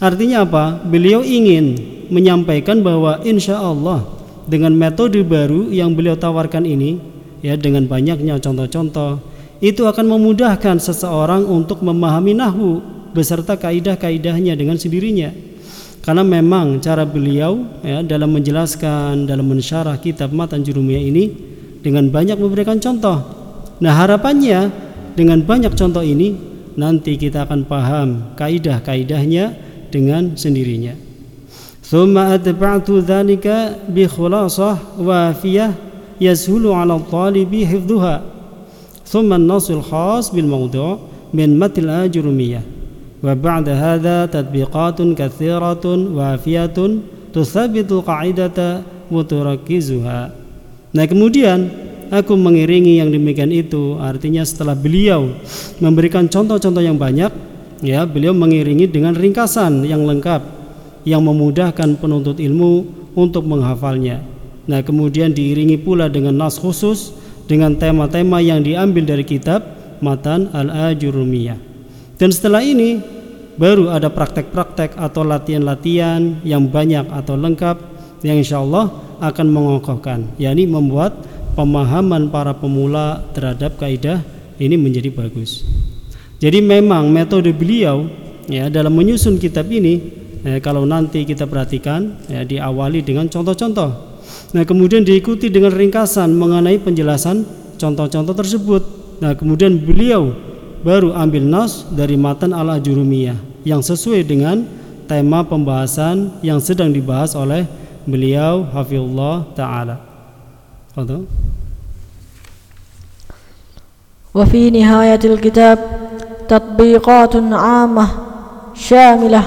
Artinya 0.03 0.43
apa? 0.43 0.83
Beliau 0.83 1.23
ingin 1.23 1.79
menyampaikan 2.11 2.83
bahwa 2.83 3.23
insya 3.23 3.55
Allah 3.55 4.03
dengan 4.45 4.75
metode 4.75 5.23
baru 5.23 5.71
yang 5.71 5.95
beliau 5.95 6.19
tawarkan 6.19 6.67
ini, 6.67 6.99
ya 7.39 7.55
dengan 7.55 7.87
banyaknya 7.87 8.35
contoh-contoh, 8.37 9.23
itu 9.63 9.87
akan 9.87 10.05
memudahkan 10.05 10.77
seseorang 10.77 11.47
untuk 11.47 11.81
memahami 11.81 12.35
nahu 12.35 12.83
beserta 13.15 13.57
kaidah-kaidahnya 13.57 14.53
dengan 14.53 14.77
sendirinya 14.77 15.48
karena 15.99 16.23
memang 16.23 16.79
cara 16.79 17.03
beliau 17.03 17.67
ya, 17.83 17.99
dalam 18.01 18.31
menjelaskan 18.31 19.27
dalam 19.27 19.45
mensyarah 19.51 19.99
kitab 19.99 20.31
Matan 20.31 20.63
Jurumiyah 20.63 21.03
ini 21.03 21.25
dengan 21.83 22.07
banyak 22.07 22.39
memberikan 22.39 22.79
contoh. 22.79 23.19
Nah 23.79 23.93
harapannya 23.95 24.71
dengan 25.15 25.43
banyak 25.43 25.75
contoh 25.75 26.03
ini 26.03 26.35
nanti 26.79 27.19
kita 27.19 27.43
akan 27.43 27.67
paham 27.67 28.07
kaidah-kaidahnya 28.39 29.55
dengan 29.91 30.39
sendirinya. 30.39 30.95
Thumma 31.83 32.37
atba'tu 32.37 33.03
dhalika 33.03 33.75
bi 33.89 34.07
khulasah 34.07 34.99
wafiyah 35.01 35.75
yashulu 36.21 36.71
'ala 36.71 36.95
talibi 37.11 37.67
hifdhuha. 37.67 38.23
Thumma 39.03 39.35
an-nasul 39.35 39.83
khas 39.83 40.31
bil 40.31 40.47
mawdu' 40.47 41.01
min 41.35 41.57
matil 41.57 41.89
ajrumiyah. 41.91 42.78
وبعد 43.24 43.66
هذا 43.68 44.16
تطبيقات 44.26 44.98
كثيرة 45.16 45.84
وافية 46.16 46.78
تثبت 47.32 47.90
قاعدة 47.92 48.58
متركزها 49.10 50.20
Nah 50.94 51.10
kemudian 51.10 51.74
aku 52.14 52.38
mengiringi 52.38 53.02
yang 53.02 53.10
demikian 53.10 53.50
itu 53.50 53.98
artinya 53.98 54.46
setelah 54.46 54.78
beliau 54.78 55.34
memberikan 55.82 56.30
contoh-contoh 56.30 56.78
yang 56.78 56.94
banyak 56.94 57.34
ya 57.82 58.06
beliau 58.06 58.30
mengiringi 58.30 58.86
dengan 58.86 59.18
ringkasan 59.18 59.82
yang 59.82 60.06
lengkap 60.06 60.46
yang 61.02 61.26
memudahkan 61.26 61.98
penuntut 61.98 62.38
ilmu 62.38 62.86
untuk 63.18 63.42
menghafalnya 63.42 64.22
nah 64.70 64.86
kemudian 64.86 65.34
diiringi 65.34 65.82
pula 65.82 66.06
dengan 66.06 66.38
nas 66.38 66.62
khusus 66.62 67.10
dengan 67.50 67.74
tema-tema 67.74 68.38
yang 68.38 68.62
diambil 68.62 69.02
dari 69.02 69.26
kitab 69.26 69.66
Matan 69.98 70.54
Al-Ajurumiyah 70.54 71.67
dan 72.19 72.29
setelah 72.35 72.59
ini 72.59 72.99
baru 73.55 73.95
ada 73.95 74.11
praktek-praktek 74.11 74.99
atau 74.99 75.23
latihan-latihan 75.23 76.43
yang 76.43 76.67
banyak 76.67 77.07
atau 77.07 77.39
lengkap 77.39 77.79
yang 78.27 78.43
insya 78.43 78.59
Allah 78.59 78.91
akan 79.23 79.47
mengokohkan, 79.47 80.35
yakni 80.35 80.67
membuat 80.67 81.15
pemahaman 81.55 82.31
para 82.31 82.55
pemula 82.55 83.23
terhadap 83.31 83.79
kaidah 83.79 84.23
ini 84.59 84.75
menjadi 84.75 85.11
bagus. 85.11 85.63
Jadi 86.39 86.63
memang 86.63 87.11
metode 87.11 87.51
beliau 87.51 88.07
ya 88.47 88.71
dalam 88.71 88.95
menyusun 88.95 89.35
kitab 89.39 89.67
ini 89.67 89.99
ya, 90.43 90.63
kalau 90.63 90.87
nanti 90.87 91.27
kita 91.27 91.47
perhatikan 91.47 92.15
ya, 92.31 92.47
diawali 92.47 93.03
dengan 93.03 93.27
contoh-contoh. 93.27 94.07
Nah 94.55 94.63
kemudian 94.63 95.03
diikuti 95.03 95.51
dengan 95.51 95.75
ringkasan 95.75 96.31
mengenai 96.31 96.79
penjelasan 96.79 97.43
contoh-contoh 97.75 98.35
tersebut. 98.35 98.83
Nah 99.19 99.35
kemudian 99.35 99.75
beliau 99.83 100.48
baru 100.79 101.11
ambil 101.11 101.43
nas 101.43 101.83
dari 101.91 102.15
matan 102.15 102.55
al-ajurumiyah 102.55 103.35
yang 103.67 103.83
sesuai 103.83 104.23
dengan 104.23 104.63
tema 105.09 105.43
pembahasan 105.43 106.39
yang 106.45 106.61
sedang 106.63 106.93
dibahas 106.93 107.35
oleh 107.35 107.67
beliau 108.07 108.63
hafizullah 108.71 109.49
taala. 109.57 109.99
Fadhal. 110.95 111.25
Wa 114.29 114.45
fi 114.45 114.69
nihayatil 114.69 115.41
kitab 115.41 115.77
tatbiqatun 116.45 117.49
'amah 117.49 118.09
syamilah 118.77 119.45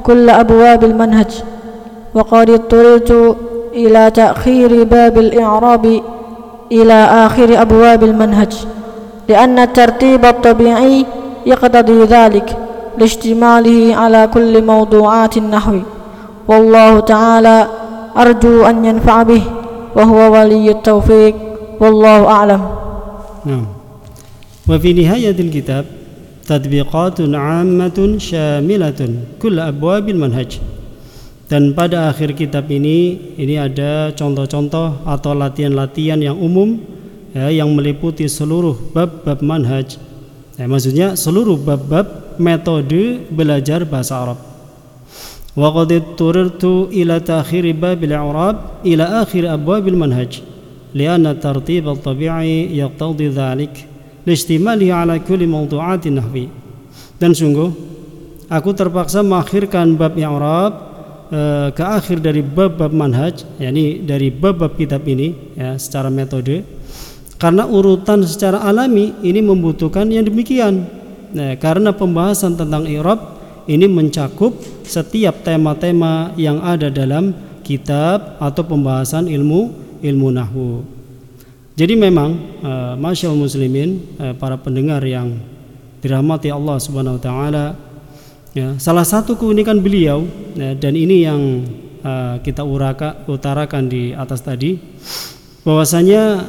kull 0.00 0.26
abwabil 0.26 0.96
manhaj 0.96 1.44
wa 2.12 2.24
qad 2.24 2.48
ittaltu 2.50 3.36
ila 3.76 4.08
ta'khiri 4.08 4.88
babil 4.88 5.32
i'rab 5.36 5.84
ila 6.72 6.98
akhir 7.28 7.52
abwabil 7.54 8.16
manhaj. 8.16 8.83
لأن 9.29 9.59
الترتيب 9.59 10.25
الطبيعي 10.25 11.05
يقتضي 11.45 11.99
ذلك 12.03 12.57
لاشتماله 12.97 13.95
على 13.95 14.21
كل 14.33 14.53
موضوعات 14.65 15.37
النحو 15.37 15.77
والله 16.47 16.99
تعالى 16.99 17.67
أرجو 18.17 18.65
أن 18.65 18.85
ينفع 18.85 19.23
به 19.23 19.43
وهو 19.95 20.33
ولي 20.33 20.71
التوفيق 20.71 21.35
والله 21.79 22.27
أعلم 22.27 22.61
نعم 23.45 23.65
وفي 24.69 24.93
نهاية 24.93 25.37
الكتاب 25.39 25.85
تطبيقات 26.45 27.17
عامة 27.21 28.15
شاملة 28.17 28.99
كل 29.41 29.55
أبواب 29.59 30.09
المنهج 30.09 30.51
dan 31.49 31.73
pada 31.73 32.13
akhir 32.13 32.37
kitab 32.37 32.69
ini 32.69 33.33
ini 33.33 33.57
ada 33.57 34.13
contoh-contoh 34.13 35.01
atau 35.01 35.33
latihan-latihan 35.33 36.21
yang 36.21 36.37
umum 36.37 36.77
ya, 37.34 37.50
yang 37.50 37.68
meliputi 37.74 38.24
seluruh 38.30 38.94
bab-bab 38.94 39.42
manhaj. 39.42 39.98
Ya, 40.54 40.70
maksudnya 40.70 41.18
seluruh 41.18 41.58
bab-bab 41.58 42.38
metode 42.38 43.26
belajar 43.28 43.82
bahasa 43.82 44.22
Arab. 44.22 44.38
Wa 45.54 45.70
qad 45.70 46.18
turirtu 46.18 46.90
ila 46.90 47.22
takhir 47.22 47.66
bab 47.78 47.98
al-i'rab 48.02 48.82
ila 48.82 49.22
akhir 49.22 49.46
abwab 49.46 49.86
al-manhaj 49.86 50.42
lianna 50.94 51.38
tartib 51.38 51.86
al-tabi'i 51.86 52.74
yaqtadi 52.74 53.30
dhalik 53.30 53.74
listimalihi 54.26 54.90
ala 54.90 55.18
kulli 55.22 55.46
mawdu'at 55.46 56.10
nahwi. 56.10 56.50
Dan 57.22 57.30
sungguh 57.38 57.70
aku 58.50 58.70
terpaksa 58.74 59.22
mengakhirkan 59.22 59.94
bab 59.94 60.18
i'rab 60.18 60.72
eh, 61.30 61.68
ke 61.70 61.84
akhir 61.86 62.18
dari 62.18 62.42
bab-bab 62.42 62.90
manhaj 62.90 63.46
yakni 63.62 64.02
dari 64.02 64.34
bab-bab 64.34 64.74
kitab 64.74 65.06
ini 65.06 65.54
ya 65.54 65.78
secara 65.78 66.10
metode 66.10 66.66
karena 67.38 67.66
urutan 67.66 68.22
secara 68.22 68.62
alami 68.62 69.12
ini 69.20 69.42
membutuhkan 69.42 70.06
yang 70.08 70.24
demikian. 70.24 70.86
Nah, 71.34 71.58
karena 71.58 71.90
pembahasan 71.90 72.54
tentang 72.54 72.86
i'rab 72.86 73.34
ini 73.66 73.90
mencakup 73.90 74.54
setiap 74.86 75.42
tema-tema 75.42 76.30
yang 76.38 76.62
ada 76.62 76.92
dalam 76.92 77.34
kitab 77.64 78.38
atau 78.38 78.62
pembahasan 78.62 79.26
ilmu 79.26 79.72
ilmu 80.04 80.28
nahwu. 80.30 80.84
Jadi 81.74 81.98
memang 81.98 82.38
uh, 82.62 82.94
masyaallah 82.94 83.40
muslimin 83.50 83.98
uh, 84.20 84.36
para 84.38 84.54
pendengar 84.54 85.02
yang 85.02 85.42
dirahmati 85.98 86.52
Allah 86.52 86.76
Subhanahu 86.78 87.18
wa 87.18 87.22
taala 87.24 87.66
ya, 88.54 88.78
salah 88.78 89.02
satu 89.02 89.34
keunikan 89.34 89.82
beliau 89.82 90.22
ya, 90.54 90.78
dan 90.78 90.94
ini 90.94 91.26
yang 91.26 91.66
uh, 92.04 92.38
kita 92.46 92.62
uraka, 92.62 93.26
utarakan 93.26 93.90
di 93.90 94.14
atas 94.14 94.44
tadi 94.44 94.78
bahwasanya 95.66 96.46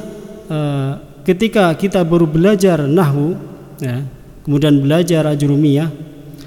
uh, 0.50 0.98
ketika 1.26 1.74
kita 1.74 2.02
baru 2.06 2.26
belajar 2.26 2.86
nahwu 2.86 3.34
ya, 3.82 4.06
kemudian 4.46 4.78
belajar 4.78 5.26
ajrumiyah 5.26 5.90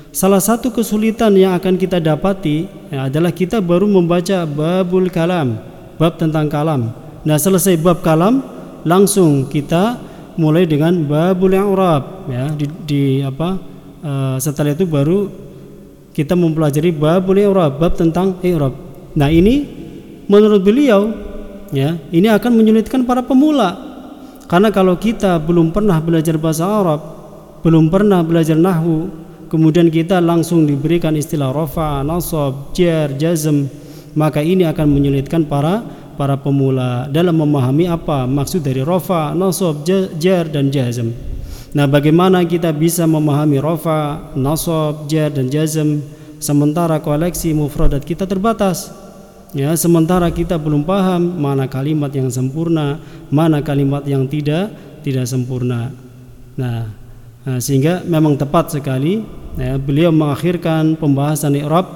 salah 0.09 0.41
satu 0.41 0.73
kesulitan 0.73 1.35
yang 1.38 1.53
akan 1.53 1.77
kita 1.77 2.01
dapati 2.01 2.65
ya, 2.89 3.12
adalah 3.12 3.29
kita 3.29 3.62
baru 3.62 3.85
membaca 3.85 4.47
babul 4.47 5.12
kalam 5.12 5.59
bab 5.99 6.15
tentang 6.15 6.47
kalam. 6.47 6.95
Nah 7.27 7.35
selesai 7.35 7.75
bab 7.75 7.99
kalam 7.99 8.39
langsung 8.88 9.51
kita 9.51 9.99
mulai 10.39 10.63
dengan 10.63 10.95
babul 11.03 11.51
i'rab 11.51 12.31
ya 12.31 12.47
di, 12.55 12.65
di 12.88 13.03
apa 13.19 13.59
uh, 13.99 14.38
setelah 14.39 14.71
itu 14.71 14.88
baru 14.88 15.27
kita 16.15 16.39
mempelajari 16.39 16.95
babul 16.95 17.35
i'rab 17.35 17.75
bab 17.75 17.99
tentang 17.99 18.39
i'rab. 18.39 18.71
Nah 19.19 19.27
ini 19.27 19.67
menurut 20.31 20.63
beliau 20.63 21.12
ya 21.75 21.99
ini 22.15 22.31
akan 22.31 22.55
menyulitkan 22.55 23.03
para 23.03 23.19
pemula 23.19 23.88
karena 24.49 24.73
kalau 24.73 24.97
kita 24.97 25.38
belum 25.38 25.69
pernah 25.69 26.01
belajar 26.01 26.35
bahasa 26.41 26.65
Arab 26.65 27.01
belum 27.62 27.88
pernah 27.93 28.25
belajar 28.25 28.57
nahwu 28.57 29.13
kemudian 29.47 29.88
kita 29.93 30.17
langsung 30.19 30.65
diberikan 30.65 31.13
istilah 31.13 31.53
rafa 31.53 32.01
nasab 32.01 32.73
jar 32.73 33.13
jazm 33.13 33.69
maka 34.17 34.41
ini 34.41 34.65
akan 34.65 34.88
menyulitkan 34.89 35.45
para 35.45 35.85
para 36.19 36.35
pemula 36.35 37.07
dalam 37.07 37.39
memahami 37.39 37.88
apa 37.88 38.27
maksud 38.27 38.59
dari 38.59 38.83
rofa, 38.83 39.31
nasab, 39.31 39.88
jar 40.19 40.43
dan 40.51 40.67
jazm. 40.67 41.15
Nah, 41.71 41.88
bagaimana 41.88 42.43
kita 42.43 42.75
bisa 42.75 43.07
memahami 43.07 43.55
rofa, 43.63 44.33
nasab, 44.35 45.07
jar 45.07 45.31
dan 45.31 45.47
jazm 45.47 46.03
sementara 46.43 46.99
koleksi 46.99 47.55
mufradat 47.55 48.03
kita 48.03 48.27
terbatas? 48.27 48.91
Ya, 49.49 49.73
sementara 49.73 50.29
kita 50.29 50.62
belum 50.62 50.85
paham 50.85 51.41
mana 51.41 51.65
kalimat 51.65 52.13
yang 52.13 52.29
sempurna, 52.29 53.01
mana 53.33 53.65
kalimat 53.65 54.05
yang 54.05 54.29
tidak 54.29 54.69
tidak 55.01 55.25
sempurna. 55.25 55.89
Nah, 56.53 56.93
nah 57.41 57.57
sehingga 57.57 58.05
memang 58.05 58.38
tepat 58.38 58.77
sekali 58.77 59.25
ya, 59.57 59.81
beliau 59.81 60.13
mengakhirkan 60.13 60.93
pembahasan 61.01 61.57
i'rab 61.57 61.89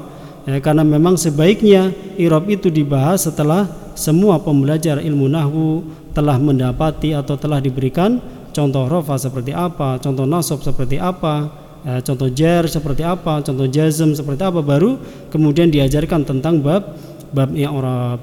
ya, 0.49 0.57
karena 0.65 0.81
memang 0.81 1.13
sebaiknya 1.13 1.93
i'rab 2.17 2.49
itu 2.49 2.73
dibahas 2.73 3.29
setelah 3.29 3.69
semua 3.93 4.41
pembelajar 4.41 4.97
ilmu 4.97 5.29
nahwu 5.29 5.85
telah 6.17 6.41
mendapati 6.41 7.13
atau 7.13 7.37
telah 7.37 7.61
diberikan 7.61 8.17
contoh 8.49 8.89
rofa 8.89 9.13
seperti 9.21 9.53
apa, 9.53 10.01
contoh 10.01 10.25
nasab 10.25 10.65
seperti 10.65 10.97
apa, 10.97 11.53
ya, 11.85 12.01
contoh 12.01 12.33
jar 12.33 12.65
seperti 12.65 13.05
apa, 13.05 13.45
contoh 13.45 13.69
jazm 13.69 14.17
seperti 14.17 14.41
apa 14.41 14.57
baru 14.65 14.97
kemudian 15.29 15.69
diajarkan 15.69 16.25
tentang 16.25 16.57
bab 16.65 17.12
bab 17.33 17.51
i'rab. 17.57 18.21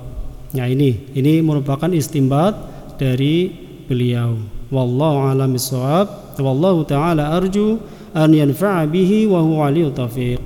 Ini 0.50 1.14
ini 1.14 1.32
merupakan 1.42 1.90
istimbat 1.90 2.56
dari 2.98 3.50
beliau. 3.86 4.38
Wallahu 4.70 5.30
a'lam 5.30 5.54
bishawab. 5.54 6.38
Wallahu 6.40 6.86
taala 6.88 7.36
arju 7.36 7.76
an 8.16 8.32
yanfa'a 8.32 8.88
bihi 8.88 9.28
wa 9.28 9.44
huwa 9.44 9.70
taufiq 9.92 10.40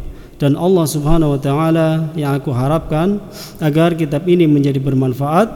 dan 0.44 0.58
Allah 0.58 0.84
Subhanahu 0.84 1.38
wa 1.38 1.40
taala 1.40 2.10
yang 2.18 2.34
aku 2.34 2.50
harapkan 2.50 3.22
agar 3.62 3.94
kitab 3.94 4.26
ini 4.26 4.44
menjadi 4.50 4.82
bermanfaat 4.82 5.48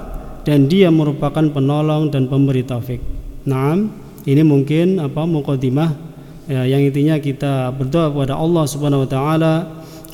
dan 0.47 0.71
dia 0.71 0.89
merupakan 0.89 1.45
penolong 1.51 2.09
dan 2.09 2.31
pemberi 2.31 2.65
taufik. 2.65 3.03
Naam, 3.45 3.93
ini 4.25 4.41
mungkin 4.47 5.03
apa 5.03 5.29
mukadimah 5.29 5.93
ya, 6.49 6.65
yang 6.65 6.81
intinya 6.89 7.19
kita 7.21 7.75
berdoa 7.75 8.15
kepada 8.15 8.39
Allah 8.39 8.65
Subhanahu 8.65 9.05
wa 9.05 9.11
taala 9.11 9.55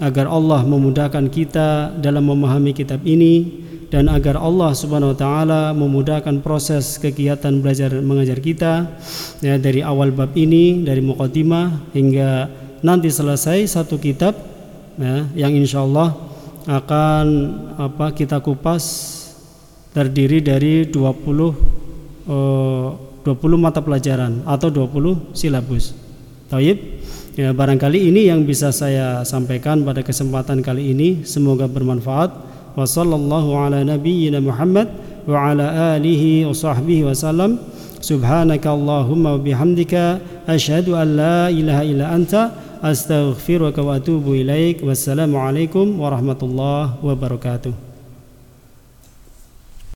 agar 0.02 0.26
Allah 0.26 0.66
memudahkan 0.66 1.30
kita 1.30 1.94
dalam 2.02 2.26
memahami 2.26 2.74
kitab 2.74 3.02
ini 3.07 3.62
dan 3.94 4.11
agar 4.11 4.35
Allah 4.35 4.74
Subhanahu 4.74 5.14
wa 5.14 5.18
taala 5.18 5.62
memudahkan 5.70 6.42
proses 6.42 6.98
kegiatan 6.98 7.62
belajar 7.62 7.94
mengajar 8.02 8.42
kita 8.42 8.90
ya 9.38 9.54
dari 9.54 9.87
awal 9.87 10.11
bab 10.11 10.35
ini 10.35 10.83
dari 10.83 10.98
mukadimah 10.98 11.94
hingga 11.94 12.50
nanti 12.83 13.07
selesai 13.07 13.70
satu 13.70 14.02
kitab 14.02 14.35
ya, 14.98 15.30
yang 15.38 15.54
insya 15.54 15.87
Allah 15.87 16.11
akan 16.66 17.26
apa 17.78 18.11
kita 18.16 18.42
kupas 18.42 19.14
terdiri 19.94 20.42
dari 20.42 20.90
20 20.90 20.98
uh, 22.26 22.88
20 23.24 23.57
mata 23.57 23.80
pelajaran 23.80 24.44
atau 24.44 24.68
20 24.68 25.33
silabus. 25.33 25.96
Taib. 26.52 26.93
Ya, 27.35 27.51
barangkali 27.51 28.14
ini 28.14 28.31
yang 28.31 28.47
bisa 28.47 28.70
saya 28.70 29.27
sampaikan 29.27 29.83
pada 29.83 30.07
kesempatan 30.07 30.62
kali 30.62 30.94
ini. 30.94 31.27
Semoga 31.27 31.66
bermanfaat. 31.66 32.31
Wassallallahu 32.79 33.51
ala 33.59 33.83
nabiyyina 33.83 34.38
Muhammad 34.38 34.87
wa 35.27 35.51
ala 35.51 35.99
alihi 35.99 36.47
wa 36.47 36.55
sahbihi. 36.55 37.03
Subhanaka 38.05 38.70
Allahumma 38.70 39.35
wa 39.35 39.40
bihamdika 39.42 40.20
an 40.47 41.09
la 41.16 41.49
ilaha 41.51 41.83
illa 41.83 42.07
anta 42.12 42.53
astaghfiruka 42.85 43.81
wa 43.81 43.97
atubu 43.97 44.37
ilaik 44.37 44.85
wassalamu 44.85 45.40
alaikum 45.40 45.97
warahmatullahi 45.97 47.01
wabarakatuh 47.01 47.93